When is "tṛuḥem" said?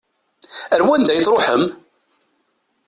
1.25-1.63